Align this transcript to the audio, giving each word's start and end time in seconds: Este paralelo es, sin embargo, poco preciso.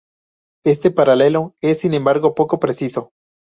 Este 0.65 0.89
paralelo 0.89 1.53
es, 1.61 1.81
sin 1.81 1.93
embargo, 1.93 2.33
poco 2.33 2.59
preciso. 2.59 3.11